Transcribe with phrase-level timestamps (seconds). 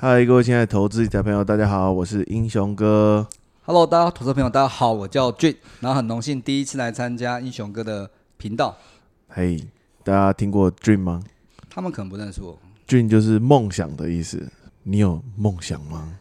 [0.00, 3.26] 嗨，各位亲爱的投资理财朋友，大家好，我是英雄哥。
[3.64, 8.76] Hello，大家投资朋友，大家好，我叫俊，然后很荣幸第一次来参加英雄哥的频道，
[9.26, 9.60] 嘿、
[10.04, 11.20] 大家听过 dream 吗
[11.68, 12.56] 他们可能不认识我
[12.86, 14.48] ，？dream 就是梦想的意思。
[14.84, 16.16] 你有梦想吗？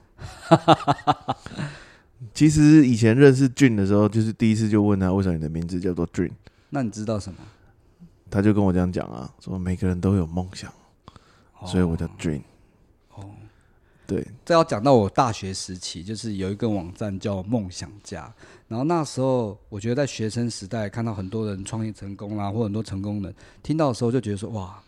[2.34, 6.32] 其实以前认识 dream 的时候，就是第一次就问他为什么你的名字叫做 dream，
[6.72, 7.38] 那你知道什么？
[8.32, 10.74] 他就跟我这样讲啊，说每个人都有梦想，
[11.68, 12.42] 所以我叫 dream。
[14.08, 18.34] 对，这要讲到我大学时期，就是有一个网站叫梦想家，
[18.70, 24.82] 然后那时候我觉得在学生时代看到很多人创业成功啦，或很多成功人，听到的时候就觉得说哇，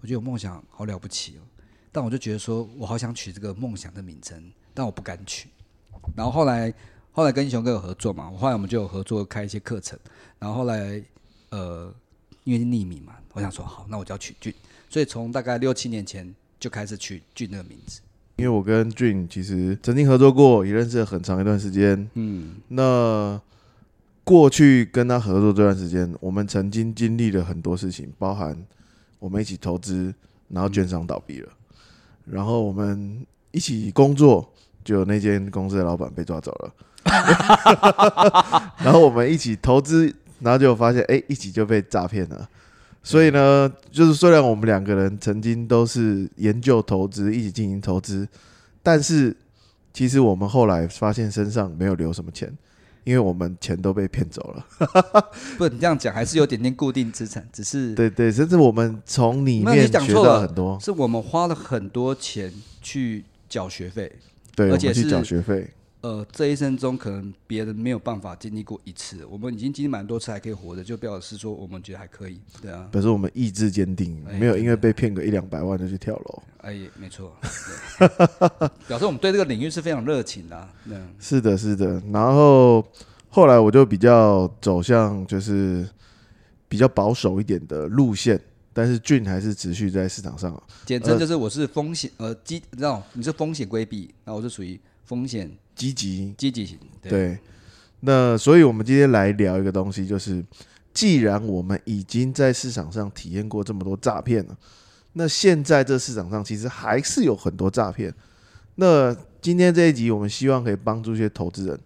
[0.00, 1.40] 我觉得有梦想好了不起哦，
[1.92, 4.42] 但我就觉得说我好想取这个梦想的名称，
[4.74, 5.48] 但我不敢取。
[6.16, 6.74] 然后后来
[7.12, 9.96] 后来跟英雄哥有合作嘛，我后来我们就有合作开一些课程，
[10.40, 11.00] 然后后来
[11.50, 11.94] 呃
[12.42, 14.52] 因为是匿名嘛，我想说好，那我就要取俊，
[14.90, 18.00] 所以从大概六七年前就开始取俊那个名字。
[18.36, 22.08] 因为我跟 dream 其实曾经合作过，也认识了很长一段时间。
[22.14, 23.40] 嗯，那
[24.24, 28.56] 过去跟他合作这段时间，我们曾经经历了很多事情，包含
[29.20, 30.12] 我们一起投资，
[30.48, 31.48] 然后券商倒闭了，
[32.24, 36.74] 然后我们一起工作，就那间公司的老板被抓走了，
[38.82, 42.48] 然后我们一起投资，然后就发现，哎、一起就被诈骗了。
[43.06, 48.26] 所以呢，就是虽然我们两个人曾经都是研究投资，一起进行投资，
[48.82, 49.36] 但是
[49.92, 52.50] 其实我们后来发现身上没有留什么钱，
[53.04, 54.66] 因为我们钱都被骗走了。
[55.58, 60.80] 不，你这样讲还是有点点固定资产，只是对对，甚至我们从里面学到很多。
[60.80, 64.10] 是我们花了很多钱去缴学费。
[64.56, 65.68] 对，我而且们去缴学费。
[66.04, 76.42] 呃，这一生中可能别人没有办法经历过一次，我们已经经历蛮多次还可以活着，就表示说我们觉得还可以，对啊，表示我们意志坚定，哎没有因为被骗个一两百万就去跳楼。
[76.58, 77.34] 哎，也没错，
[78.86, 81.98] 表示我们对这个领域是非常热情的、啊，对啊，是的，是的。
[82.12, 82.86] 然后
[83.30, 85.88] 后来我就比较走向就是
[86.68, 88.38] 比较保守一点的路线，
[88.74, 90.62] 但是俊还是持续在市场上。
[90.84, 97.38] 简称就是我是风险呃基，你知道你是风险规避，那我是属于风险积极积极型，对，对，
[98.00, 100.44] 那所以我们今天来聊一个东西，就是
[100.92, 104.56] 既然我们已经在市场上体验过这么多诈骗了，
[105.14, 108.14] 那现在这市场上其实还是有很多诈骗。
[108.76, 111.78] 那今天这一集，我们希望可以帮助一些投资人，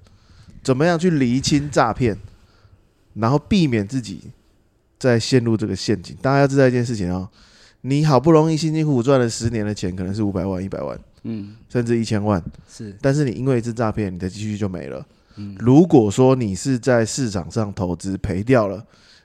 [0.62, 2.16] 怎么样去厘清诈骗，
[3.14, 4.20] 然后避免自己
[4.98, 6.16] 再陷入这个陷阱。
[6.22, 7.28] 大家要知道一件事情哦，
[7.82, 12.42] 你好不容易辛辛苦苦赚了十年的钱，可能是五百万、一百万，嗯，甚至一千万。
[12.68, 15.06] 是，但是你因为一次诈骗，你的积蓄就没了。
[15.36, 18.84] 嗯如果说你是在市场上投资赔掉了，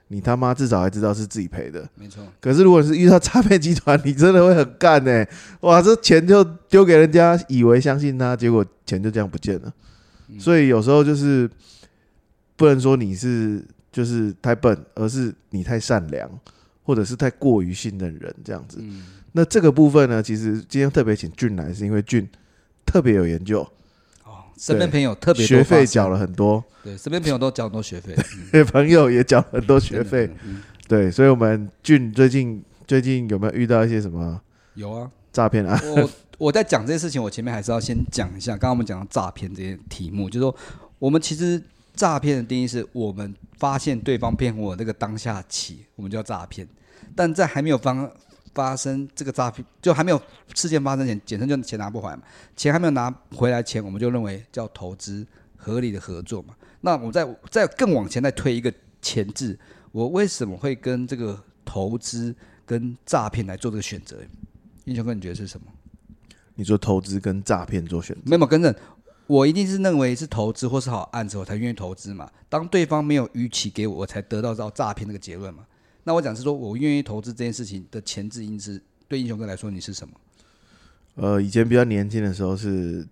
[0.10, 1.90] 你他妈至少还知道是自己赔的。
[1.96, 5.26] 没错，可是如果你是遇到诈骗集团，你真的会很干呢、
[5.62, 9.74] 哇，这钱就丢给人家，以为相信他，结果钱就这样不见了。
[10.30, 11.50] 嗯所以有时候就是
[12.56, 16.30] 不能说你是就是太笨，而是你太善良，
[16.84, 18.78] 或者是太过于信任人这样子。
[18.82, 19.04] 嗯，
[19.34, 22.28] 那这个部分呢，其实今天特别请俊来，是因为俊
[22.86, 23.62] 特别有研究，
[24.24, 28.16] 哦，身边朋友特别学费缴了很多，对，身边朋友都缴很多学费，
[28.66, 34.42] 朋友也缴了很多学费，嗯对，所以我们俊最近最近有没有遇到一些什么
[34.76, 35.12] 有啊。
[35.32, 35.82] 诈骗啊？
[35.84, 38.52] 我我在讲这些事情，我前面还是要先讲一下。
[38.52, 40.56] 刚刚我们讲到诈骗这些题目，就是说
[41.00, 41.60] 我们其实
[41.96, 46.68] 诈骗的定义是我们发现对方骗我那个当下起，我们就叫诈骗。
[47.16, 48.08] 但在还没有发
[48.54, 50.22] 发生这个诈骗，就还没有
[50.54, 52.24] 事件发生前，简称就钱拿不回来嘛。
[52.56, 55.26] 钱还没有拿回来前，我们就认为叫投资
[55.56, 56.56] 合理的合作嘛。
[56.82, 59.58] 那我们再再更往前再推一个前置，
[59.92, 64.18] 我为什么会跟这个投资跟诈骗来做这个选择？
[64.86, 65.68] 英雄哥，你觉得是什么？
[66.56, 68.76] 你说投资跟诈骗做选择，没有跟着，
[69.28, 72.30] 我一定是认为是投资或是好案子，我才愿意投资嘛。
[72.50, 75.66] 当对方没有逾期给我，我才得到到诈骗这个结论嘛。
[76.04, 80.14] 那我讲是说我愿意投资这件事情的前置因子，对英雄哥来说你是什么？
[81.16, 83.08] 呃，以前比较年轻的时候是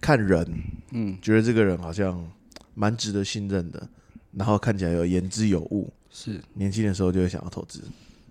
[0.00, 0.46] 看人，
[0.92, 2.26] 嗯，觉得这个人好像
[2.74, 3.88] 蛮值得信任的，
[4.32, 7.82] 然后看起来有言之有物，是，年轻的时候就会想要投资。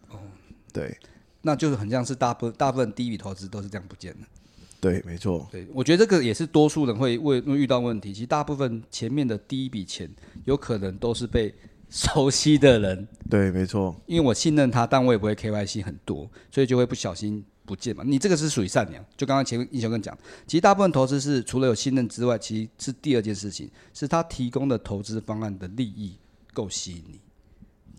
[0.10, 0.19] 哦，
[0.74, 0.98] 对
[1.42, 4.28] 那就是很像是大部大部分第一笔投资都是这样不见的。
[4.81, 8.12] 对，没错，对，我觉得这个也是多数人会会会遇到问题。
[8.12, 10.10] 其实大部分前面的第一笔钱，
[10.44, 11.54] 有可能都是被
[11.95, 18.03] 熟悉的人对，没错，因为我信任他，但我也不会 KYC 很多，所以就会不小心不见嘛。
[18.06, 20.15] 你这个是属于善良，就刚刚前面英雄跟讲，
[20.45, 26.18] 其实大部分投资是除了有信任之外，其实是第二件事情，是他提供的投资方案的利益
[26.53, 27.21] 够吸引你。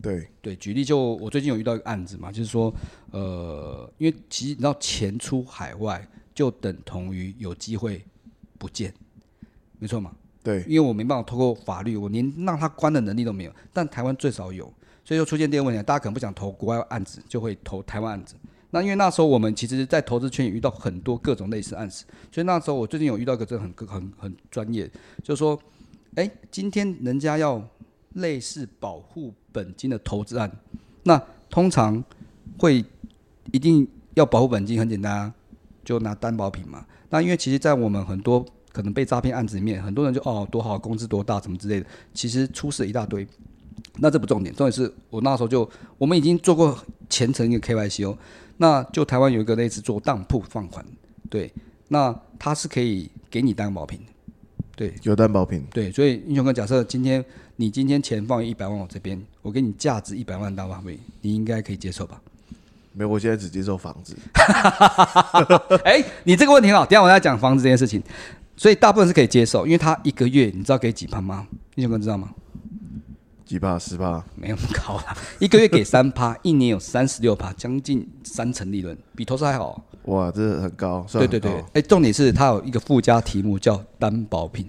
[0.03, 2.71] 对，对，举例就我最近有遇到一个案子嘛，就是说，
[3.13, 8.05] 呃，因为其实你知道钱出海外就等同于有机会
[8.59, 8.93] 不见，
[9.79, 10.13] 没错嘛？
[10.47, 13.51] 对，因为我没办法透过法律，我连让他关的能力都没有。
[13.73, 14.73] 但台湾最少有，
[15.05, 18.37] 所以就出现第二个问题，大家可能不想投国外案子，就会投台湾案子。
[18.71, 24.89] 那因为那时候我们其实，在投资圈也遇到很多各种类似案子，所以那时候我最近有遇到一个真的很很很专业，
[25.21, 25.61] 就是说，
[26.15, 27.61] 哎，今天人家要
[28.15, 30.49] 类似保护本金的投资案，
[31.03, 31.21] 那
[31.51, 32.05] 通常
[32.59, 32.85] 会
[33.51, 33.85] 一定
[34.15, 35.35] 要保护本金，很简单啊，
[35.85, 36.87] 就拿担保品嘛。
[37.11, 38.45] 那因为其实，在我们很多
[38.77, 43.27] 可能被诈骗案子里面，很多人就哦多好，工资多大，什么之类的，其实出事一大堆。
[44.01, 46.79] 那这不重点，重点是我那时候就我们已经做过
[47.09, 48.19] 前程一个 KYC 哦。
[48.59, 50.85] 那就台湾有一个类似做当铺放款，
[51.31, 51.51] 对，
[51.89, 53.99] 那它是可以给你担保品，
[54.77, 57.25] 对，有担保品，对，所以英雄哥，假设今天
[57.57, 62.21] 你今天钱放一百万我这边，我给你价值一百万担保品，你应该可以接受吧？
[62.93, 64.17] 没有，我现在只接受房子。
[65.85, 68.03] 哎，你这个问题好，等下我再讲房子这件事情，
[68.57, 71.47] 所以大部分是可以接受，因为他一个月你知道给几趴吗？
[71.75, 72.31] 你有没有知道吗？
[73.45, 79.85] 几趴十趴没有那么高啦， 一个月给三趴， 一年有三十六趴，将近三成利润，比投资还好。
[80.07, 81.07] 哇，这很高。
[81.13, 84.67] 对对对，哎，重点是它有一个附加题目叫担保品。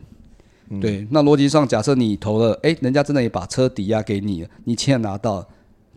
[0.81, 5.48] 对，那逻辑上，假设你投了，哎，人家真的也把车抵押给你了，你钱拿到，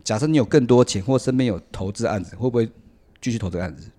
[0.03, 2.67] 假设你有更多钱或身边有投资案子，会不会
[3.19, 3.89] 继续投这个案子？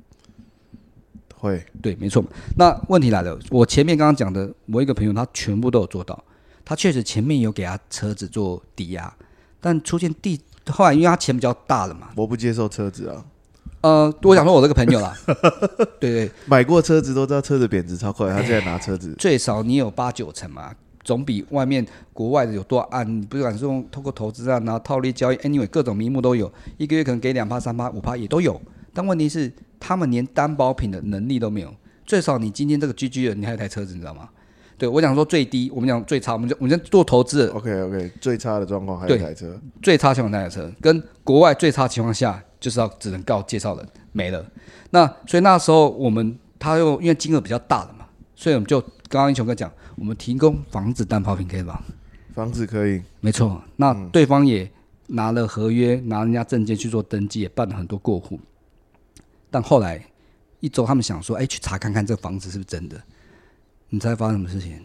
[1.42, 1.64] 会。
[1.82, 2.24] 对，没错。
[2.56, 6.24] 那问题来了，我前面刚刚讲的，我一个朋友他全部都有做到。
[6.64, 9.12] 他确实前面有给他车子做抵押，
[9.60, 10.40] 但出现地
[10.70, 13.24] 后来，因为他钱比较大了嘛，我不接受车子啊。
[13.80, 15.12] 呃，我想说我这个朋友啦，
[15.98, 20.72] 对对，买过车子都知道车子贬值超快，他现在拿车子，最少你有八九成嘛，
[21.02, 28.62] 总比外面国外的有多按，你不管是用透过投资啊，然后套利交易，anyway 各种名目都有，一个月可能给两趴、三趴、五趴也都有，
[28.94, 29.52] 但问题是
[29.84, 31.74] 他们连担保品的能力都没有，
[32.06, 34.28] 最少你今天这个 GG 的，你还有台车子，你知道吗？
[34.78, 37.48] 对，我讲说最低，我们讲最差，我们就我们做投资。
[37.48, 44.44] OK OK，最差的状况还有一台车，最差情况那台车，跟国外最差情况下，就是要只能告介绍人没了。
[44.90, 48.06] 那所以那时候我们他又因为金额比较大了嘛，
[48.36, 51.80] 所以我们就刚刚英雄哥讲，我们提供房子担保品可以吗？
[52.34, 53.60] 房子可以，没错。
[53.76, 54.70] 那对方也
[55.08, 58.40] 拿了合约，拿人家证件去做登记，也办了很多过户。
[59.52, 60.04] 但后来
[60.60, 63.00] 一周，他们想说，哎，去查看看这个房子是不是真的。
[63.90, 64.80] 你猜发生什么事情？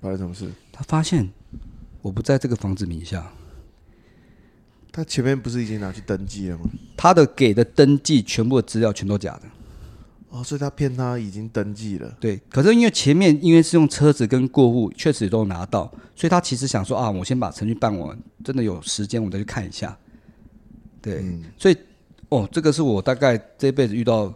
[0.00, 0.48] 发生什么事？
[0.72, 1.28] 他发现
[2.00, 3.32] 我不在这个房子名下。
[4.92, 6.64] 他前面不是已经拿去登记了吗？
[6.96, 9.42] 他的给的登记全部的资料全都假的。
[10.30, 12.16] 哦，所以他骗他已经登记了。
[12.20, 19.96] 对，可是因为前面因为是用车子跟过户，确实都拿到，所以他其实想说啊，我先把程序办完，真的有时间我再去看一下。
[21.00, 21.24] 对，
[21.58, 21.76] 所以
[22.28, 24.32] 哦，这个是我大概这辈子遇到。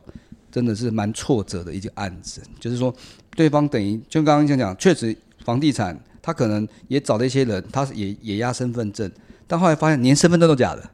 [0.53, 2.93] 真的是蛮挫折的一件案子，就是说，
[3.37, 9.09] 对方等于就刚刚讲讲，确实房地产他可能也找了一些人，他是也也压身份证，
[9.47, 10.91] 但后来发现连身份证都假的，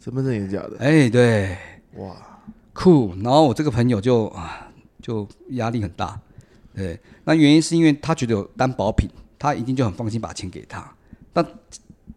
[0.00, 0.78] 身份证也假的。
[0.78, 1.54] 哎，对，
[1.96, 2.16] 哇，
[2.72, 3.14] 酷。
[3.22, 4.72] 然后我这个朋友就啊，
[5.02, 6.18] 就压力很大，
[6.74, 9.06] 对，那原因是因为他觉得有担保品，
[9.38, 10.90] 他一定就很放心把钱给他，
[11.30, 11.46] 但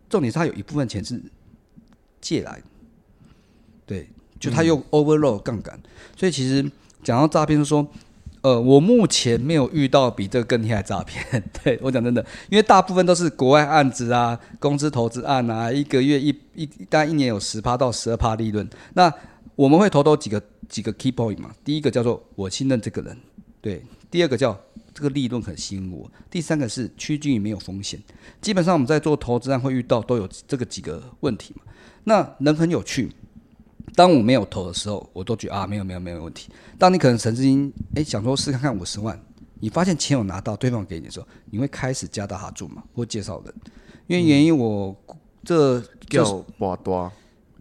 [0.07, 1.21] 重点是他有一部分钱是
[2.21, 2.63] 借来的，
[3.85, 4.09] 对。
[4.37, 5.79] 就他用 overload 杠杆，
[6.15, 6.61] 所以其实
[7.01, 7.87] 讲到诈骗，就说，
[8.41, 11.41] 呃，我目前没有遇到比这个更厉害的诈骗。
[11.63, 18.69] 对我讲真的，因为大部分都是国外案子啊，公司投资案啊，一个月一一大概一年有十趴到十二趴利润。
[18.93, 19.11] 那
[19.55, 21.49] 我们会投到几个几个 key point 嘛？
[21.63, 23.17] 第一个叫做我信任这个人，
[23.61, 23.79] 对；
[24.11, 24.55] 第二个叫
[24.93, 27.99] 这个利润很吸引我；第三个是趋近于没有风险。
[28.41, 31.63] 基本上我们在做投资案会遇到都有这个几个问题嘛。
[32.03, 33.09] 那人很有趣。
[33.95, 36.49] 当我没有投的时候，我都觉得啊，没有没有没有问题。
[36.77, 39.17] 当你可能陈志英哎想说试看看五十万，
[39.61, 43.53] 你发现钱有拿到，对方给你的时候，你会开始加大他注嘛，或介绍人。
[44.07, 44.93] 因为原因我
[45.43, 47.11] 这叫把多，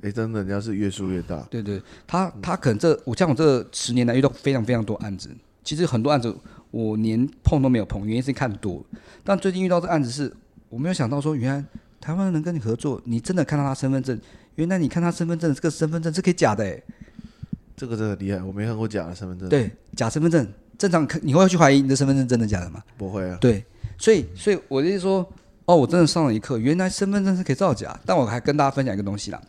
[0.03, 1.41] 哎，真的人家是越输越大。
[1.49, 5.31] 对对，他他可能这我像我这十年来遇到非常非常多案子，
[5.63, 6.35] 其实很多案子
[6.73, 8.85] 我连碰都没有碰，原因是看多。
[9.23, 10.35] 但最近遇到这案子是，
[10.69, 11.65] 我没有想到说，原来
[12.01, 14.21] 台湾人跟你合作，你真的看到他身份证。
[14.57, 16.81] 原来你看他身份证，这个身份证是可以假的哎，
[17.77, 19.49] 这个真的厉害，我没看过假的身份证。
[19.49, 20.47] 对，假身份证
[20.79, 22.83] 正常，你会去怀疑你的身份证真的假的吗？
[22.97, 23.37] 不会啊。
[23.41, 23.65] 对，
[23.99, 25.29] 所以所以我就说，
[25.65, 27.99] 哦，我真的上了一课，原来身份证是可以造假。
[28.07, 29.43] 但我还跟大家分享一个东西啦，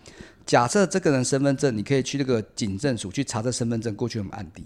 [0.46, 4.64] 假设这个人身份证，你可以去那个警政署去查这身份证过去有没有案底，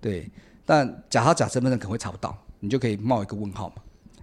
[0.00, 0.28] 对。
[0.64, 3.76] 但假他假身份证可能会查不到，你就可以冒一个问号嘛。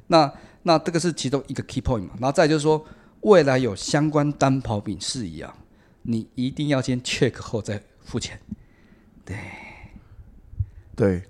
[0.08, 0.29] 那
[0.63, 2.10] 那这个是其中一个 key point 嘛。
[2.20, 2.86] 然后再就是说。
[3.24, 5.56] 未来有相关担保品事宜啊，
[6.03, 8.39] 你一定要先 check 后再付钱。
[9.25, 9.38] 对，
[10.96, 11.22] 对，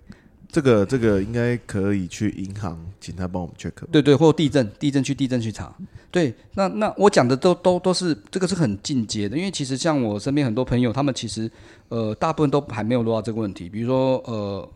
[0.51, 3.71] 这个这个应该可以去银行请他帮我们 check。
[3.91, 5.75] 对对，或地震，地震去地震去查。
[6.09, 11.49] 对，那那我讲的都都都是这个是很进阶的，因为其实像我身边很多朋友，他们其实
[11.89, 13.69] 呃大部分都还没有落到这个问题。
[13.69, 14.69] 比如说呃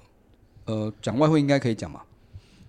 [0.66, 2.02] 呃讲外汇应该可以讲嘛？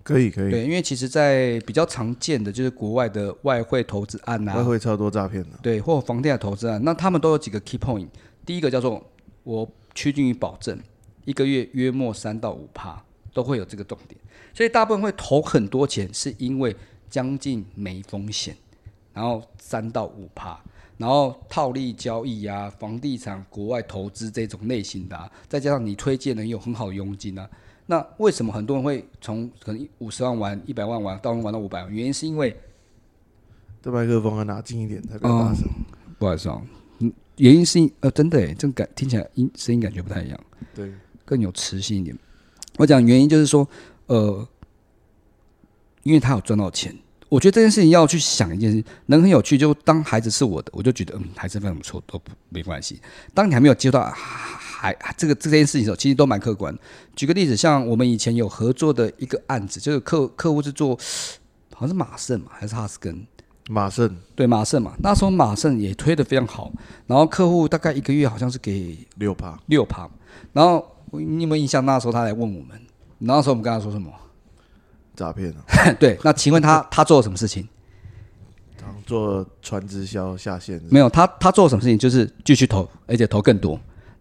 [0.09, 5.51] 可以可以，对，因为其实，在比较常见的就是国外的外汇投资案啊，外汇超多诈骗的。
[5.63, 8.09] 对，或房地产投资案，那他们都有几个 key point。
[8.47, 9.05] 第一个叫做
[9.45, 10.81] 我趋近于保证，
[11.27, 14.19] 一个月约莫三到五趴都会有这个重点，
[14.55, 16.75] 所以大部分会投很多钱，是因为
[17.11, 18.57] 将近没风险，
[19.13, 20.59] 然后三到五趴，
[20.97, 27.47] 然后套利交易啊，房地产国外投资这种类型的、啊，再加上你推荐人有很好的佣金啊，
[27.91, 31.91] 那为什么很多人会从可能五十万玩、一百万玩到玩到五百万？
[31.91, 32.55] 原因是因为
[33.81, 35.67] 这麦克风要拿近一点才比较大声。
[36.19, 36.61] 不好意思啊，
[36.99, 40.39] 嗯，原因是因呃，真的诶，这种感听起来音声音感觉不太一样，
[40.75, 40.93] 对，
[41.25, 42.15] 更有磁性一点。
[42.77, 43.67] 我讲原因就是说，
[44.07, 44.47] 呃，
[46.03, 46.95] 因为他有赚到钱，
[47.31, 49.57] 我觉得这件事情要去想一件事，能很有趣。
[49.57, 53.01] 就当孩子是我的，我就觉得嗯，孩子非常不错，都不没关系。
[53.33, 54.01] 当你还没有接触到
[54.79, 56.77] 还这个这件事情的时候，其实都蛮客观。
[57.17, 60.97] 举个例子，像我们以前有合作的一个案子，就是客客户是做
[61.75, 63.27] 好像是马胜嘛，还是哈斯根？
[63.71, 66.73] 马胜对马胜嘛，那时候马胜也推的非常好，
[67.07, 70.09] 然后客户大概一个月好像是给六趴六趴，
[70.53, 71.85] 然后你有没有印象？
[71.85, 72.81] 那时候他来问我们，
[73.19, 74.11] 那时候我们跟他说什么？
[75.15, 77.69] 诈骗啊， 对，那请问他他做了什么事情？
[78.81, 80.81] 当做传直销下线。
[80.89, 81.99] 没有，他他做了什么事情？
[81.99, 83.79] 就是继续投，而且投更多，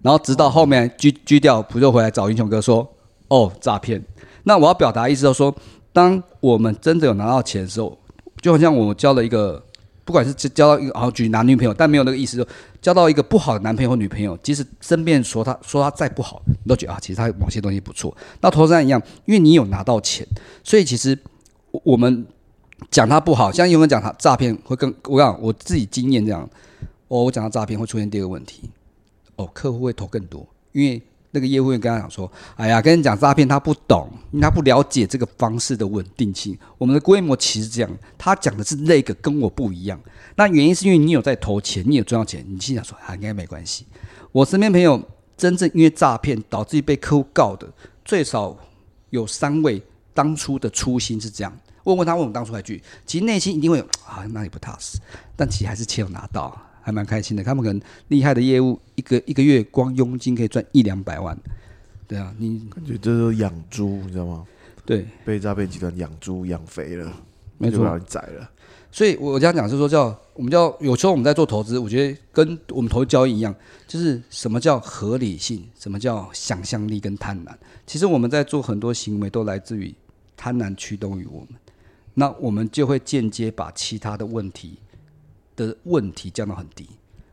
[0.07, 2.87] 然后直到后面狙狙掉，不就回来找英雄哥说，
[3.27, 4.01] 哦，诈骗。
[4.43, 5.53] 那我要表达意思就是说，
[5.91, 7.99] 当我们真的有拿到钱的时候，
[8.41, 9.61] 就好像我交了一个，
[10.05, 12.47] 不管是交到一个好举男女朋友，但没有那个意思，就
[12.81, 18.15] 交到一个不好的男朋友或女朋友，即使身边说他说他再不好，你都觉得啊，其实他某些东西不错。
[18.39, 20.25] 那投资人一样，因为你有拿到钱，
[20.63, 21.19] 所以其实
[21.71, 22.25] 我我们
[22.89, 26.49] 讲他不好，像有人讲他诈骗会更，我讲我自己经验这样，
[27.09, 28.69] 哦，我讲到诈骗会出现第二个问题，
[29.37, 31.01] 哦，客户会投更多，因为。
[31.31, 36.57] 那个业务员跟他讲说：“哎呀，跟你讲诈骗，他不懂，因为他不了解这个方式的稳定性。
[36.77, 39.99] 我们的规模其实这样，他讲的是那个跟我不一样。
[40.37, 43.85] 那原因是因为你有在投钱，你有赚到钱，你心想说啊，应该没关系。
[44.31, 44.99] 我身边朋友
[45.35, 47.67] 真正因为诈骗导致被客户告的，
[48.05, 48.57] 最少
[49.09, 51.55] 有三位，当初的初心是这样。
[51.83, 54.97] 问问他问我们当初来句，其实内心一定会有啊，那里不踏实，
[55.35, 61.37] 但其实还是钱有拿到。”还蛮开心的，他们可能厉害的业务，一个一个月光佣金可以赚一两百万，
[62.07, 64.45] 对啊，你感觉这是养猪，你知道吗？
[64.85, 67.11] 对，被诈骗集团养猪养肥了，
[67.57, 68.49] 没错，让你宰了。
[68.89, 73.53] 所以我这样讲是说，叫我们叫有时候我们在做投资，我觉得跟我们投资交易一样，
[73.85, 77.53] 就是什么叫合理性，什么叫想象力跟贪婪。
[77.85, 79.93] 其实我们在做很多行为都来自于
[80.37, 81.49] 贪婪驱动于我们，
[82.13, 84.77] 那我们就会间接把其他的问题。
[85.57, 86.87] 的问题降到很低，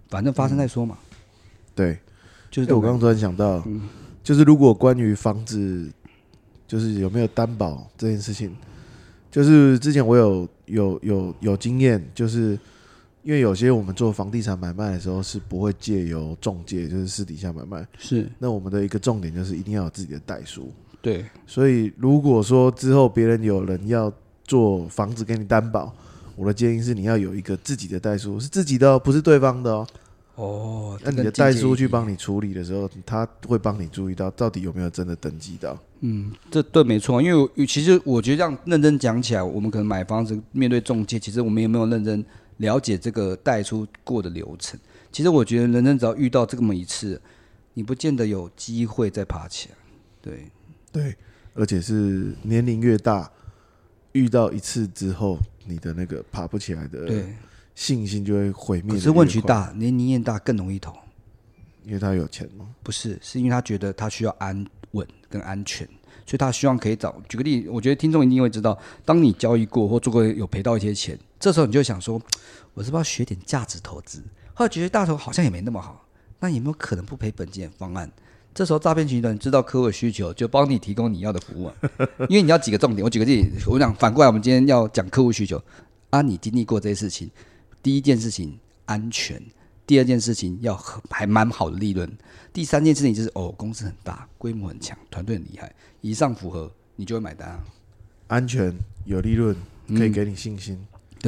[0.09, 0.99] 反正发生再说嘛。
[1.75, 1.99] 对，
[2.51, 3.63] 就是我刚刚突然想到，
[4.23, 5.93] 就是如果关于房子，
[6.67, 8.57] 就是有没有担保这件事情，
[9.31, 12.59] 就是之前我有有有有经验，就是
[13.23, 17.87] 因为有些我们做房地产买卖的时候是不会借由中介，就是私底下买卖。
[17.99, 20.73] 是，那我们的一个重点就是一定要有自己的代书。
[21.03, 24.11] 对，所以如果说之后别人有人要
[24.45, 25.95] 做房子给你担保。
[26.37, 29.87] 我的建议是，你要有一个自己的代书，是自己的，不是对方的哦。
[30.37, 35.79] 哦，那你的代书去帮你处理的时候，他会帮你注意到到底有没有真的登记到。
[36.01, 42.25] 嗯，这对没错，因为其实我觉得这样认真讲起来，我们可能买房子面对中介，其实我们也没有认真
[42.57, 44.79] 了解这个代书过的流程？
[45.13, 47.21] 其实我觉得人生只要遇到这么一次，
[47.75, 49.77] 你不见得有机会再爬起来。
[50.21, 50.51] 对
[50.91, 51.15] 对，
[51.55, 53.31] 而且是年龄越大，
[54.15, 55.39] 遇到一次之后。
[55.67, 57.25] 你的那个爬不起来的
[57.75, 58.93] 信心就会毁灭。
[58.93, 60.95] 可是问题大，年龄越大更容易投，
[61.87, 62.69] 因为他有钱吗？
[62.83, 65.87] 不是，是因为他觉得他需要安稳跟安全，
[66.27, 67.19] 所以他希望可以找。
[67.31, 72.21] 举个例，我觉得听众一定会知道，当你交易过或做过有赔到一些钱，这时候你就想说，
[72.75, 74.23] 我是不是要学点价值投资？
[74.53, 76.07] 后来觉得大头好像也没那么好，
[76.41, 78.13] 那有没有可能不赔本金的方案？
[78.55, 81.71] 这时候诈骗集团知道客户的需求，就帮你提供你要的服务。
[82.29, 85.61] 因为你要几个重点，我举个例，我讲反过来，我们今天要讲客户需求
[86.11, 87.29] 啊，你经历过这些事情，
[87.83, 89.43] 第一件事情安全，
[89.85, 90.77] 第二件事情要
[91.11, 92.09] 还蛮好的利润，
[92.53, 97.61] 第三件事情就是哦，公司很大，规模很强，团队很厉害，以上符合你就会买单。
[98.29, 98.73] 安全
[99.05, 99.57] 有利润，
[99.89, 100.79] 可以给你信心。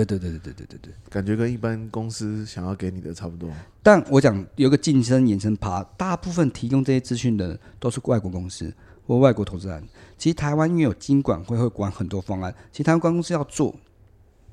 [0.04, 3.50] 对对对对对对对对，感觉跟一般公司想要给你的差不多。
[3.82, 8.70] 但我讲有个晋升延伸爬，大部分提供这些资讯的都是外国公司，
[9.06, 9.82] 或外国投资人，
[10.18, 13.74] 其实台湾因为有金管会会管很多方案，其实台湾公司要做，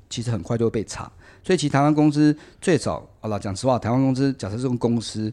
[0.08, 1.12] 其实很快就会被查。
[1.42, 5.30] 所以其实台湾公司最早，好了，讲实话，台湾公司假设这种公司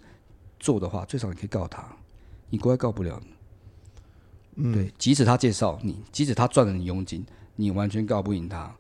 [0.60, 1.86] 做的话，最少你可以告他，
[2.50, 3.22] 你国外告不了。
[4.56, 7.26] 嗯，对，即使他介绍你，即使他赚了你佣金，
[7.56, 8.76] 你完全告不赢他。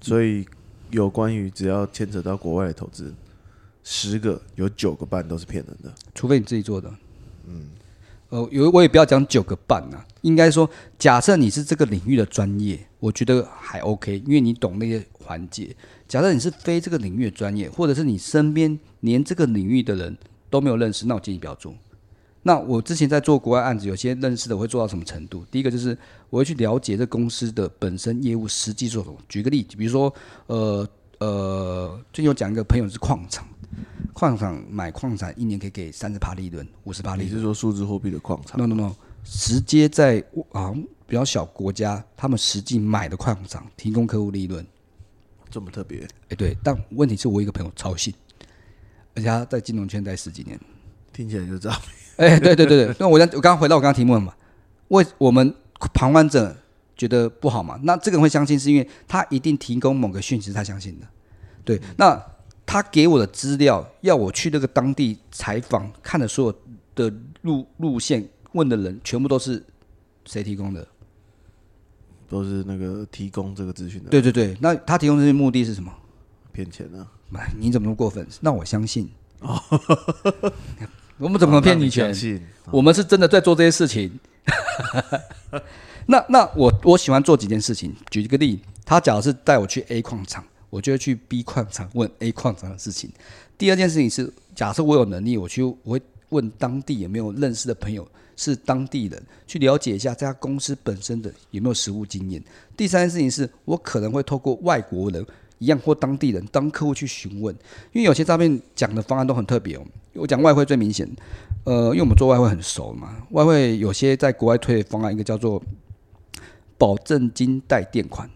[0.00, 0.46] 所以
[0.90, 3.12] 有关于只要牵扯到国外的投资，
[3.82, 6.92] 十个有九个半都是骗人的，除非你自己做的。
[7.46, 7.68] 嗯，
[8.30, 15.74] 呃，有我也不要讲九个半啊，应该说，假设你是这个领域的专业，我觉得还 OK，因为你懂那些环节。
[16.06, 20.16] 假设你是非这个领域的专业，或者是你身边连这个领域的人
[20.48, 21.74] 都没有认识，那我建议不要做。
[22.48, 25.44] 那我之前在做国外案子，有些认识的我会做到什么程度？
[25.50, 25.94] 第一个就是
[26.30, 29.16] 我会去了解这公司的本身业务实际做什么。
[29.28, 30.10] 举个例子，比如说，
[30.46, 30.88] 呃
[31.18, 33.46] 呃，最近我讲一个朋友是矿场，
[34.14, 37.30] 矿场买矿产一年可以给三十趴利润，五十趴利润。
[37.30, 40.72] 你是说数字货币的矿场？No No No，直接在啊
[41.06, 44.66] 比较小国家，他们实际买的矿场提供客户利润，
[45.50, 46.08] 这么特别？
[46.30, 46.56] 哎，对。
[46.64, 48.14] 但问题是我一个朋友超信，
[49.14, 50.58] 而且他在金融圈待十几年，
[51.12, 51.78] 听起来就知道。
[52.18, 54.34] 哎，对对对对， 那我刚我刚刚回到我刚刚题目嘛？
[54.88, 55.54] 为我们
[55.94, 56.56] 旁观者
[56.96, 57.78] 觉得不好嘛？
[57.82, 61.06] 那这个人会相信，是因为他一定提供某个讯息，他相信的。
[61.64, 62.20] 对，那
[62.66, 66.58] 他给我的资料，要我去那个当地采访，看的所有
[66.94, 69.64] 的路路线，问的人全部都是
[70.24, 70.86] 谁提供的？
[72.28, 74.10] 都是那个提供这个资讯的。
[74.10, 75.92] 对对对，那他提供这些目的是什么？
[76.52, 77.06] 骗钱啊！
[77.34, 78.26] 哎，你怎么那么过分？
[78.40, 79.08] 那我相信。
[81.18, 82.14] 我们怎么能骗你钱？
[82.70, 84.18] 我们是真的在做这些事情。
[86.06, 87.94] 那那我我喜欢做几件事情。
[88.10, 93.10] 举一个例，他假如是带我去 A 矿场，我就会去 B 矿场问 A 矿场的事情。
[93.58, 96.00] 第二件事情是，假设我有能力，我去我会
[96.30, 102.42] 问当地有没有认识的朋友是当地人，去了解一下这家公司本身的有没有实务经验。
[102.76, 105.26] 第三件事情是我可能会透过外国人
[105.58, 107.54] 一样或当地人当客户去询问，
[107.92, 109.82] 因为有些诈骗讲的方案都很特别哦。
[110.14, 111.08] 我讲外汇最明显，
[111.64, 115.62] 呃，因为我们做外汇很熟嘛，外汇有些在国外推的方案，一个叫做
[116.76, 118.28] 保证金贷垫款。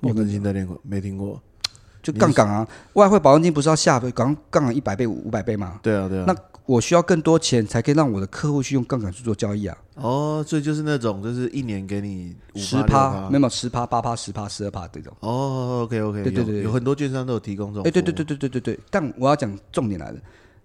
[0.00, 1.40] 保证金贷垫款没听过，
[2.02, 5.80] 就杠杆啊，外汇保证金不是要下倍，杠杠杆一百倍、五百倍吗？
[5.82, 6.24] 对啊，对啊。
[6.26, 9.76] 那我需要更多钱才可以让我的客户去用杠杆去做交易啊。
[9.96, 15.14] 哦，所以就是那种，就是一年给你十趴，没有十趴、八趴、十趴、十二趴这种。
[15.20, 17.82] 哦，OK OK，对对对，有很多券商都有提供这种。
[17.86, 18.80] 哎，对对对对对对对。
[18.90, 20.18] 但我要讲重点来了，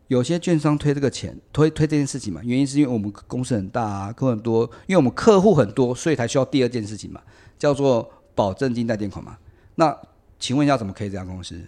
[0.07, 7.21] 有些券商推这个钱，推推这件事情嘛，原因是因为我们公司很大啊，客户很多，因为我们客户很多，所以才需要第二件事情嘛，
[7.57, 9.37] 叫做保证金贷垫款嘛。
[9.75, 9.95] 那
[10.39, 11.61] 请问一下，怎么可以这家公司？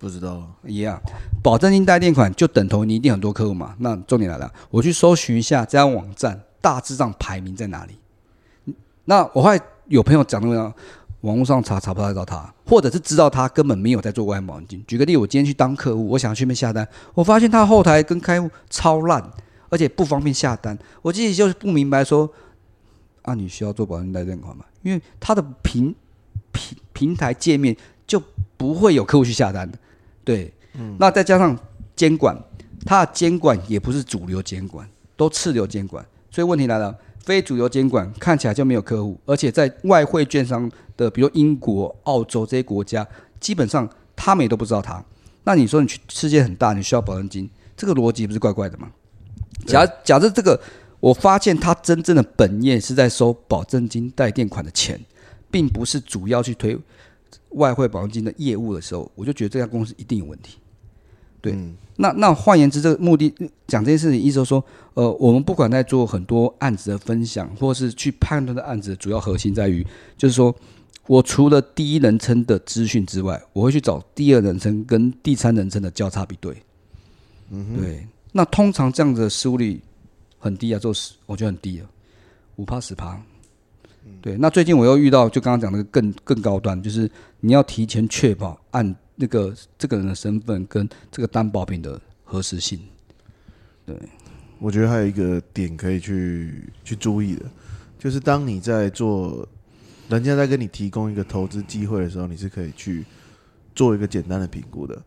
[0.00, 0.98] 不知道，一样，
[1.42, 3.76] 保证金代垫款就等同你一定很多客户嘛？
[3.80, 8.74] 那重点来了，我去搜寻一下这家网站大致上排名在哪里。
[9.04, 10.72] 那我会有朋友讲那个
[11.20, 14.82] 网络上查查不到到他，或者是知道他根本没有在做外保证金。
[14.86, 19.22] 举个例，我今天去当客户，我想去那边下单，我发现他后台跟开户超烂，
[19.68, 20.78] 而且不方便下单。
[21.02, 22.26] 我自己就是不明白说，
[23.20, 24.64] 啊，你需要做保证金带垫款吗？
[24.80, 25.94] 因为他的平
[26.52, 28.22] 平平台界面就
[28.56, 29.78] 不会有客户去下单的。
[30.30, 30.52] 对，
[30.98, 31.58] 那再加上
[31.96, 32.36] 监管，
[32.84, 43.06] 它的监管也不是主流监管，都次流监管，所以问题来了，非主流监管看起来就没有客户，而且在外汇券商的，比如英国、澳洲这些国家，
[43.40, 45.04] 基本上他们也都不知道它。
[45.42, 48.88] 那你说你去世界很大，你需要保证金，这个逻辑不是怪怪的吗？
[49.66, 50.60] 假假设这个，
[51.00, 55.00] 我发现他真正的本业是在收保证金带垫款的钱，
[55.50, 56.78] 并不是主要去推。
[57.50, 60.58] 外汇保证金的业务的时候，我就觉得这家公司一定有问题。
[61.42, 61.58] 对，
[61.96, 63.32] 那那换言之，这个目的
[63.66, 69.82] 讲这件事情，意思说，呃，我们不管在做很多案子的分享，或是去判断的案子，主要核心在于，
[70.18, 70.54] 就是说
[71.06, 76.54] 我除了第一人称的资讯之外，我会去找第二人称跟第三人称的交叉比对。
[77.48, 78.06] 嗯，对。
[78.32, 79.80] 那通常这样子的失误率
[80.38, 81.88] 很低啊，做十我觉得很低啊，
[82.56, 83.18] 五趴十趴。
[84.22, 87.10] 对，那最近我又遇到，就刚刚讲那个更更高端，就是
[87.40, 92.78] 你要提前确保按那个这个人的身份跟这个担保品的核实性。
[93.86, 93.96] 对，
[94.58, 97.46] 我觉得还有一个点可以去去注意的，
[97.98, 99.48] 就是当你在做
[100.08, 103.04] 人家在跟你提供一个投资机会的时候，你是可以去
[103.74, 105.02] 做一个简单的评估的。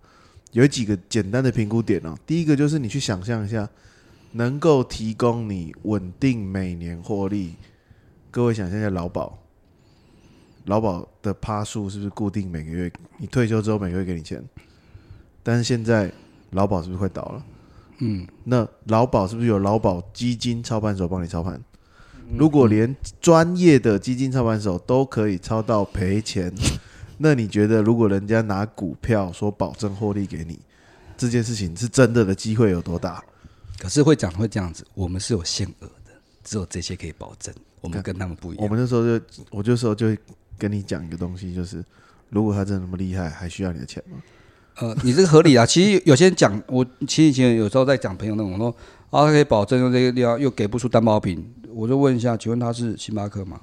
[0.51, 3.67] 有几个简单的评估点哦，第一个就是你去想象一下，
[4.31, 7.53] 能够提供你稳定每年获利。
[8.33, 9.37] 各位想象一下，劳保，
[10.65, 12.91] 劳保的趴数是不是固定每个月？
[13.19, 14.43] 你退休之后每个月给你钱，
[15.43, 16.11] 但是现在
[16.49, 17.45] 劳保是不是快倒了？
[17.99, 21.61] 嗯，那劳保是不是有劳保基金操盘手帮你操盘？
[22.35, 26.51] 如果连专业的基金操盘手都可以操到赔钱，
[27.19, 30.59] 那你觉得如果人家拿股票说保证获利给你，
[31.15, 33.23] 这件事情是真的的机会有多大？
[33.77, 36.02] 可是会讲会这样子，我们是有限额的，
[36.43, 38.69] 只有这些可以保证，我们跟他们不一样我。
[38.69, 40.07] 们那时候就，我就时候就
[40.57, 41.83] 跟你讲一个东西，就是
[42.29, 44.17] 如果他真的那么厉害，还需要你的钱吗？
[44.77, 45.65] 呃，你这个合理啊。
[45.65, 48.69] 其实有些人讲，我其实以前有时候在讲朋友那种说
[49.09, 53.61] 啊，他可以保证用这个地方又给不出担保品，我就问一下，请问他是星巴克吗？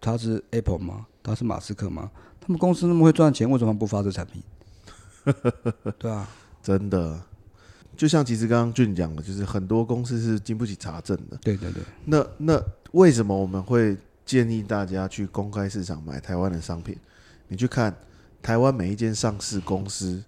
[0.00, 1.06] 他是 Apple 吗？
[1.22, 2.10] 他是马斯克吗？
[2.40, 4.42] 他们公司那么会赚钱，为什么不发这产品？
[5.98, 6.28] 对啊，
[6.62, 7.18] 真的，
[7.96, 11.36] 就像其实刚刚俊讲的，就是很多公司是经不起查证的。
[11.42, 16.96] 对对对，那那为什么我们会建议大家去公开市场买台湾的商品？
[17.48, 17.94] 你去看
[18.42, 20.22] 台湾每一间上市公司，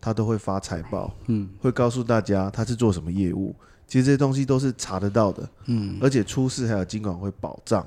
[0.00, 3.54] 它都会发财报，嗯，会告诉大家它是做什么业务。
[3.86, 7.86] 其实这些东西都是查得到的，嗯，而且出事还有监管会保障，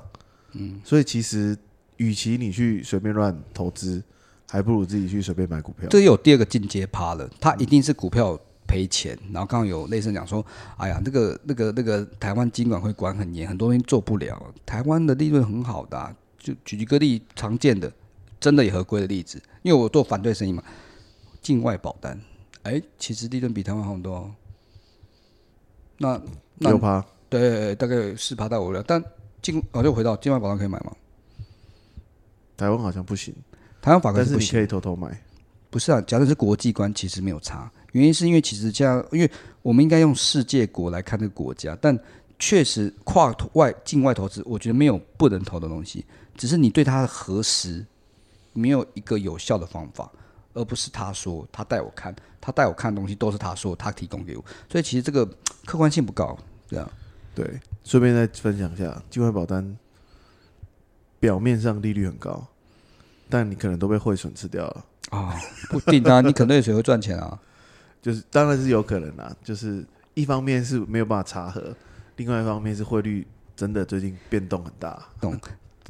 [0.52, 1.56] 嗯，所以其实
[1.96, 4.00] 与其你去随便乱投资，
[4.48, 5.88] 还不如自己去随便买股票。
[5.90, 8.38] 这有第二个进阶趴了，它一定是股票
[8.68, 10.44] 赔钱，然后刚刚有类似讲说，
[10.76, 14.54] 哎呀，那个那个那个台湾金管会管很严，很多东西做不了。
[14.66, 17.90] 台湾的利润很好的啊、就举一个例常见的，
[18.38, 20.62] 真的也合规的例子，因为我做反对生意嘛，
[21.40, 22.20] 境外保单，
[22.62, 24.34] 哎，其实利润比台湾好很多、哦。
[25.96, 26.20] 那
[26.58, 29.02] 那六趴，对，大概四趴到五了，但
[29.42, 30.92] 境我就回到境外保单可以买吗？
[32.56, 33.34] 台湾好像不行，
[33.80, 35.20] 台湾法规是不行但是你可以偷偷买。
[35.70, 37.70] 不是啊，假如是国际观，其实没有差。
[37.92, 39.30] 原因是因为其实这样，因为
[39.62, 41.98] 我们应该用世界国来看这个国家，但
[42.38, 46.04] 确实跨外境外投资，我觉得没有不能投的东西，
[46.36, 47.84] 只是你对它的核实
[48.52, 50.10] 没有一个有效的方法，
[50.54, 55.26] 而不是他说他带我看，他带我看的东西都是他说他提供给我，所以其实这个
[55.64, 56.90] 客观性不高，这样。
[57.34, 59.76] 对，顺便再分享一下，境外保单
[61.20, 62.46] 表面上利率很高，
[63.28, 64.84] 但你可能都被汇损吃掉了。
[65.10, 65.34] 啊，
[65.70, 67.38] 不一定啊，你可能水会赚钱啊。
[68.00, 69.84] 就是当然是有可能啦，就是
[70.14, 71.74] 一方面是没有办法查核，
[72.16, 75.02] 另外一方面是汇率真的最近变动很大。
[75.20, 75.38] 懂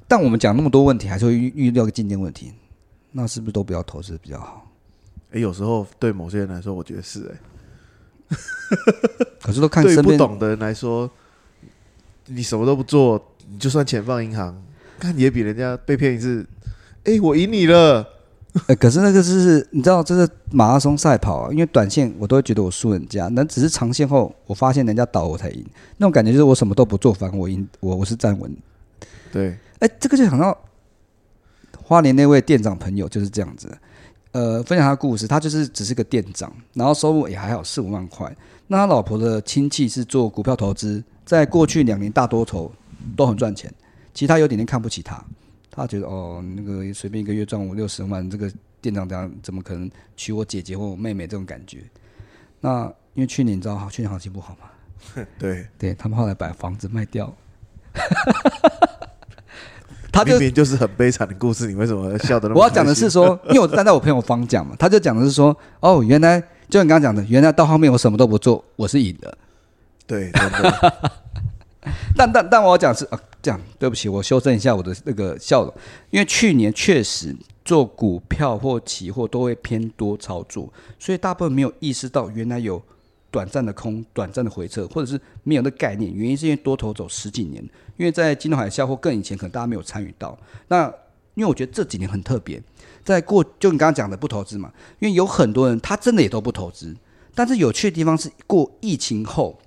[0.07, 2.53] 但我们讲那么多问题，还是会遇遇到个经典问题，
[3.13, 4.67] 那是不是都不要投资比较好？
[5.33, 8.37] 诶，有时候对某些人来说，我觉得是诶，
[9.43, 11.11] 可是都看对不懂的人来说，
[12.27, 14.63] 你什么都不做，你就算钱放银行，
[14.99, 16.47] 看也比人家被骗一次。
[17.05, 18.07] 诶，我赢你了，
[18.67, 25.65] 哎、可是那个是你知道，这是马拉松赛跑啊，因为短线我都会觉得我输人家，那只是长线后我发现人家倒我才赢，
[25.97, 28.55] 那种感觉就是我什么都不做，反而我赢，我我是站稳。
[29.33, 30.57] 对，哎、这个就想到
[31.83, 33.77] 花莲那位店长朋友就是这样子，
[34.33, 38.35] 呃，分享他的故事，他就是只是个店长，然后收入也还好四五万块。
[38.67, 42.71] 那他老婆的亲戚是做股票投资，在过去两年大多头
[43.17, 43.73] 都很赚钱，
[44.13, 45.25] 其实他有点点看不起他，
[45.79, 51.79] 他觉得哦，那个随便一个月赚五六十万，这个店长这样怎么可能娶我姐姐或我妹妹这种感觉？
[52.61, 57.33] 那因为去年你知道，去年行情不好嘛， 对，对他们后来把房子卖掉，
[60.11, 62.61] 他就明明就是很悲惨的故事，你为什么笑得那么？
[62.61, 69.39] 我要讲的是，说，因为我站在我朋友方讲嘛，他就讲的是说，哦，原来就你刚刚讲的，原来到后面我什么都不做，我是赢的。
[70.07, 71.13] 对，真的，
[72.17, 75.75] 但但但我要讲是啊，这样对不起，我修正一下我的那个笑容，
[76.11, 82.83] 因为去年确实做股票或期货都会偏多操作，所以大部分没有意识到原来有
[83.31, 86.13] 短暂的空、短暂的回撤，或者是没有那概念。
[86.13, 87.63] 原因是因为多头走十几年，
[87.97, 90.37] 因为在金融海啸或更以前，可能大家没有参与到。
[90.69, 90.87] 那
[91.35, 92.61] 因为我觉得这几年很特别，
[93.05, 96.97] 在过就你刚刚讲的不投资嘛，因为有很多人他真的也都不投资，
[97.35, 99.59] 但是有趣的地方是过疫情后，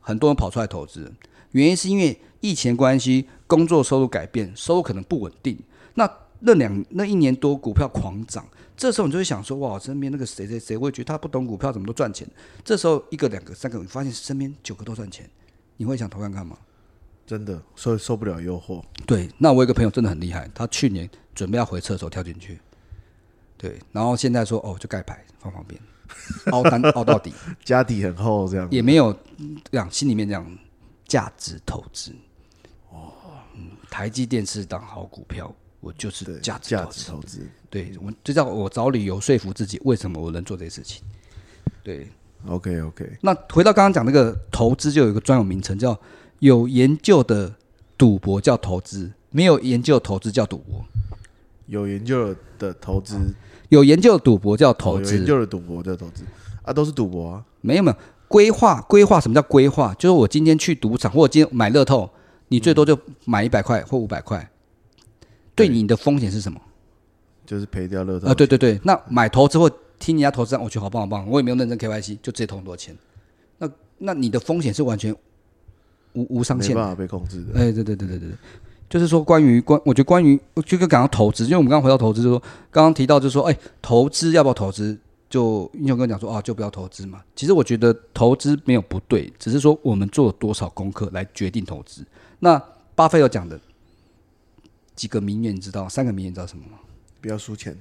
[0.00, 1.12] 很多人跑出来投资，
[1.52, 5.58] 原因是因为疫情关系，工作收入改变，收入可能不稳定。
[5.94, 6.10] 那
[6.40, 12.26] 那两那一年多股票狂涨，这时候你就会想说，哇，身边那个谁谁谁，我也觉得他不懂股票，怎么都赚钱。
[12.64, 15.28] 这时候一个、两个、三个，你发现身边九个都赚钱，
[15.76, 16.58] 你会想投看看吗？
[17.24, 18.82] 真的所以受不了诱惑。
[19.06, 22.58] 对，那我有一个朋友真的很厉害，他去年准备要回撤的时候跳进去，
[23.56, 25.80] 对，然后现在说哦，就盖牌放旁边，
[26.46, 27.32] 凹单凹到底，
[27.64, 29.16] 家底很厚，这样也没有
[29.70, 30.44] 这样心里面这样
[31.06, 32.12] 价值投资。
[32.90, 33.12] 哦，
[33.54, 37.00] 嗯，台积电是档好股票，我就是价值价投资。
[37.00, 37.48] 值投资。
[37.70, 41.02] 对我这叫我找理由说服自己，为什么我能做这些事情。
[41.82, 42.06] 对
[42.46, 45.98] ，OK OK，那回到刚刚讲那个投资，就有一个专有名称叫
[46.40, 47.54] 有研究的
[47.96, 50.84] 赌博叫投资，没有研究的投资叫赌博。
[51.66, 53.34] 有研究的投资，
[53.70, 56.24] 有研究的赌博叫投资，哦有研究的赌博叫投资
[56.62, 57.44] 啊，都是赌博啊。
[57.62, 57.96] 没有没有，
[58.32, 59.94] 规划规划什么叫规划？
[59.98, 62.08] 就是我今天去赌场，或者今天买乐透，
[62.48, 64.50] 你最多就买一百块或五百块，
[65.54, 66.58] 对对你的风险是什么？
[67.44, 69.68] 就是赔掉乐透啊，对对对，那买投资或
[69.98, 72.96] 听人家投资，我觉得好棒好棒，我也没有认真 KYC，就直接投很多钱。
[73.58, 73.68] 那
[73.98, 75.14] 那你的风险是完全
[76.14, 76.76] 无无上限的。
[76.76, 77.60] 没办法被控制的。
[77.60, 78.28] 哎，对对对对对，
[78.88, 84.98] 就是说关于关，我觉得关于就跟刚刚投资，因为我们刚刚回到投资，就是说刚刚提到就是说，哎，投资要不要投资？
[85.32, 87.22] 就英雄哥讲说啊，就不要投资嘛。
[87.34, 92.04] 其实我觉得投资没有不对，只是说我们做了多少功课来决定投资。
[92.40, 92.62] 那
[92.94, 93.58] 巴菲特讲的
[94.94, 96.78] 几个名言，你知道三个名言你知道什么吗？
[97.22, 97.74] 不要输钱，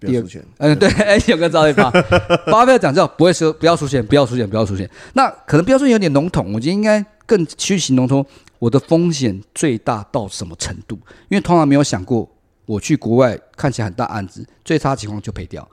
[0.00, 0.42] 不要输钱。
[0.56, 1.90] 嗯，对，哎， 有个招一吧，
[2.50, 4.88] 巴菲特讲叫不会输不要输钱，不要输钱，不要输钱。
[5.12, 8.26] 那可能不要出现有点笼统，我觉得应该更去形容说
[8.58, 10.98] 我的风险最大到什么程度？
[11.28, 12.26] 因为通常没有想过
[12.64, 15.68] 我去国外看起来很大案子，最差情况就赔掉，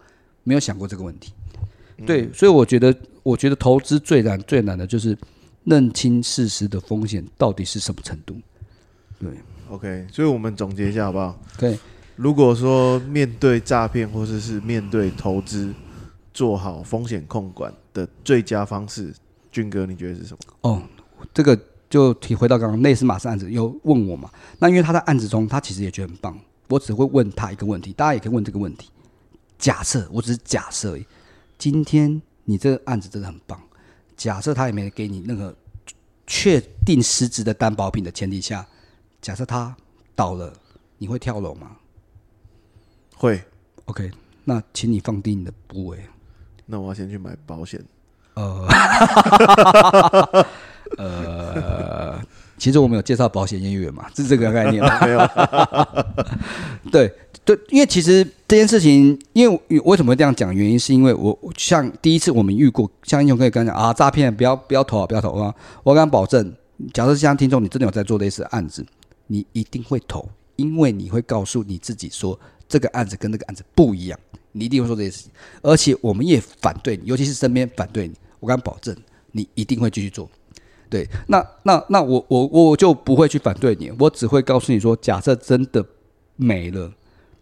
[0.45, 1.33] 没有想过这个问题。
[2.05, 5.17] 对，所以我觉得，我觉得投资最难最难的就是
[5.65, 8.35] 认清事实的风险到底是什么程度。
[9.19, 9.29] 对
[9.69, 11.39] ，OK，所以我们总结一下好不好？
[11.57, 11.77] 对，
[12.15, 15.73] 如果说面对诈骗或者是面对投资，
[16.33, 19.13] 做好风险控管的最佳方式，
[19.51, 20.53] 俊哥你觉得是什么？
[20.69, 20.81] 哦，
[21.33, 21.57] 这个
[21.89, 24.29] 就提回到刚刚类似马斯案子，有问我嘛？
[24.59, 26.37] 那因为他在案子中，他其实也觉得很棒。
[26.67, 28.89] 我只会问他一个问题，大家也可以问这个问题。
[29.65, 31.03] 假设我只是假设而已，
[31.57, 33.59] 今天你这个案子真的很棒。
[34.15, 35.51] 假设他也没给你任何
[36.27, 38.63] 确定实质的担保品的前提下，
[39.23, 39.75] 假设他
[40.13, 40.53] 倒了，
[40.99, 41.71] 你会跳楼吗
[43.15, 43.43] 会
[43.85, 44.11] ，？OK，
[44.43, 45.97] 那请你放低你的部位。
[46.67, 47.83] 那我要先去买保险。
[48.35, 48.67] 呃，
[50.99, 52.21] 呃，
[52.59, 54.99] 其实我们有介绍保险业务员嘛，是这个概念吗？
[55.01, 55.27] 没有，
[56.91, 57.11] 对
[57.45, 60.53] 对，因为其实这件事情，因为为什么会这样讲？
[60.53, 65.53] 原因是因为我像第一次我们遇过，像英雄可以跟他讲啊，诈骗不要不要投啊，不要投啊！
[65.83, 66.51] 我敢保证，
[66.91, 68.83] 假设像听众你真的有在做类似的案子，
[69.27, 74.19] 你一定会投，因为你会告诉你自己说这个案子跟那个案子不一样，
[74.51, 75.31] 你一定会做这些事情，
[75.61, 78.95] 而且我们也反对你，尤其是身边反对你，我敢保证
[79.31, 80.27] 你一定会继续做。
[80.89, 85.85] 对，那那那我我我就不会去反对你，我只会告诉你说，假设真的
[86.35, 86.91] 没了，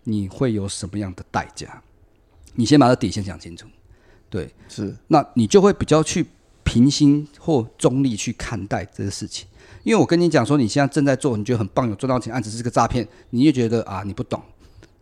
[0.03, 1.81] 你会有什么样的代价？
[2.55, 3.67] 你先把这底线讲清楚，
[4.29, 4.95] 对，是。
[5.07, 6.25] 那你就会比较去
[6.63, 9.47] 平心或中立去看待这个事情。
[9.83, 14.41] 因为我跟你讲说，你现在正在做，你觉得很棒，有赚到钱，案子是个诈骗，你就觉得啊，你不懂，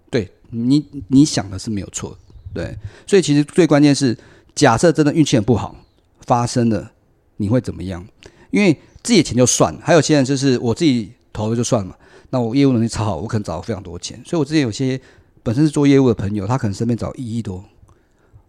[0.10, 2.18] 对你你想的是没有错，
[2.54, 4.18] 对，所以其实最关键是，
[4.56, 5.76] 假设真的运气很不好，
[6.22, 6.92] 发生了，
[7.38, 8.04] 你会怎么样？
[8.50, 11.96] 因为自己的钱就算了，还有些人就是我自己投了就算了嘛，
[12.32, 15.00] 那我业务能力超好，我可能找非常多钱，所以我之前有些
[15.44, 17.64] 本身是做业务的朋友，他可能身边找一亿多，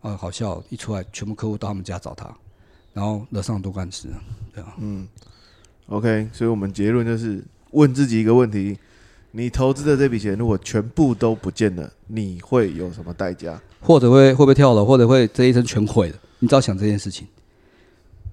[0.00, 2.34] 啊，好笑，一出来全部客户到他们家找他，
[2.94, 4.08] 然后惹上很多官司，
[4.54, 4.74] 对啊
[5.88, 8.78] ，OK，所以我们结论就是问自己一个问题：
[9.32, 17.26] 你投资的这笔钱如果全部都不见了，你会有什么代价或者会会不会跳楼，或者会这一生全毁了，你只要想这件事情。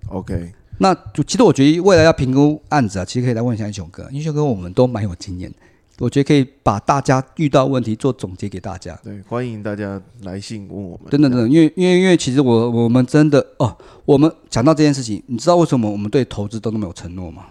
[0.10, 5.54] ？OK，那就其实我觉得未来要评估案子啊，其实可以来问一下英雄哥，英雄哥我们都蛮有经验，
[6.00, 8.98] 我觉得可以把大家遇到问题做总结给大家。
[9.04, 11.08] 对，欢迎大家来信问我们。
[11.10, 17.46] 等等等，因为因为因为其实我我们真的哦，我们讲到这件事情，你知道为什么我们对投资都那么有承诺吗？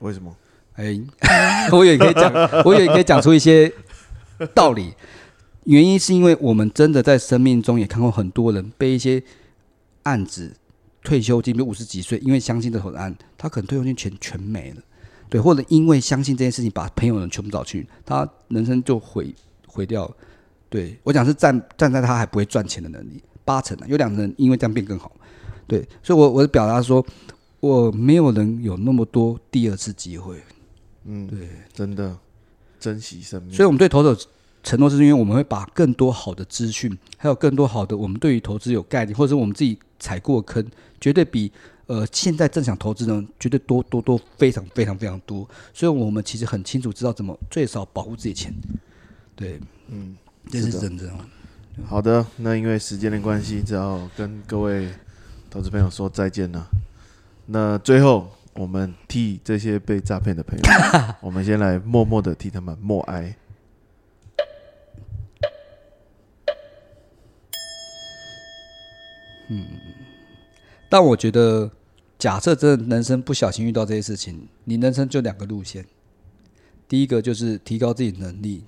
[0.00, 0.34] 为什么？
[0.74, 1.00] 哎，
[1.72, 2.32] 我也可以讲，
[2.64, 3.72] 我也可以讲出一些
[4.54, 4.92] 道理。
[5.64, 9.20] 原因是因为我们真的在生命中也看过很多人被一些
[10.04, 10.54] 案子
[11.06, 14.82] 退休金，比如五十几岁，因为相信这投资案，他可能退休金全全没了，
[15.28, 19.32] 对，或者因为相信这件事情，把朋友人全部找去，他人生就毁
[19.68, 20.16] 毁掉了。
[20.68, 25.12] 对我讲是站站在他还不会赚钱的能力，八成啊，有两人因为这样变更好。
[25.68, 27.06] 对，所以我我表达说，
[27.60, 30.42] 我没有人有那么多第二次机会。
[31.04, 32.18] 嗯，对，真的
[32.80, 33.54] 珍惜生命。
[33.54, 34.26] 所以我们对投资
[34.64, 40.64] 承诺，是因为我们会把更多好的资讯，还有更多好的我们对于投资有概念，或者是我们自己踩过坑，
[41.00, 41.50] 绝对比
[41.86, 45.48] 呃现在正想投资的人绝对多多多非常非常非常多。
[45.72, 48.52] 所以我们其实很清楚知道怎么最少保护自己钱。
[49.34, 50.16] 对，嗯，
[50.50, 51.10] 这是真的。
[51.84, 54.88] 好的，那因为时间的关系，只好跟各位
[55.50, 56.66] 投资朋友说再见了。
[57.46, 60.64] 那最后，我们替这些被诈骗的朋友，
[61.20, 63.36] 我们先来默默的替他们默哀。
[69.48, 69.66] 嗯
[70.88, 71.70] 但我觉得，
[72.18, 75.84] 假设真的人生不小心遇到这些事情，你人生就两个路线。
[76.88, 78.64] 第一个就是提高自己能力，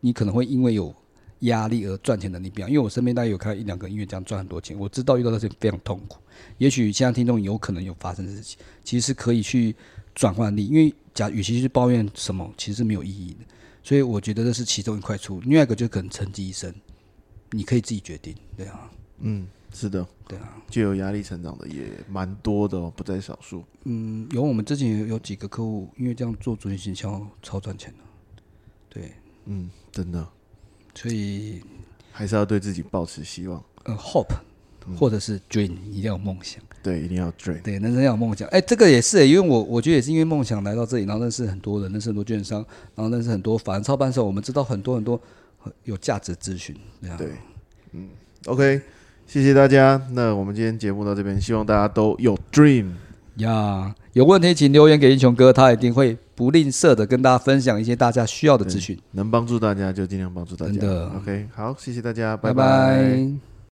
[0.00, 0.94] 你可能会因为有
[1.40, 2.70] 压力而赚钱能力不一样。
[2.70, 6.18] 因为我身边大概有看一两个音乐这样赚很多钱，我知道遇到这些非常痛苦。
[6.58, 9.74] 也许现在听众有可能有发生的事情，其实是可以去
[10.14, 13.40] 转换力，因为假与其去抱怨什么，其实是没有意义的。
[13.82, 16.72] 所以我觉得这是其中一块出，另外一个就可能成绩一生，
[17.50, 20.56] 你可以自己决定，对啊，嗯，是的，对啊。
[20.70, 23.62] 就有压力成长的也蛮多的哦，不在少数。
[23.84, 27.98] 嗯，有我们之前有有几个客户，因为这样做主线行销超赚钱的，
[28.88, 29.12] 对，
[29.44, 30.26] 嗯，真的
[30.94, 31.60] 所以
[32.10, 33.62] 还是要对自己保持希望。
[33.84, 34.34] 呃，hope
[34.96, 37.60] 或者是 dream 一定要有梦想，对，一定要 dream。
[37.62, 38.48] 对，人生要有梦想。
[38.48, 45.20] 哎，这个也是欸，因为我我觉得也是因为梦想来到这里，然后认识很多人，认识很多券商，然后认识很多法人操办手，我们知道很多很多
[45.64, 47.32] 呃有价值资讯，这样对，
[47.92, 48.08] 嗯
[48.46, 48.80] ，OK，
[49.26, 50.00] 谢谢大家。
[50.12, 52.92] 那我们今天节目到这边，希望大家都有 dream。
[53.36, 53.94] 呀。
[54.12, 58.96] 有问题请留言给英雄哥，他一定会不吝啬的跟大家分享一些大家需要的资讯。
[59.10, 60.72] 能帮助大家就尽量帮助大家。
[60.72, 63.53] 真的 OK，好，谢谢大家，拜拜拜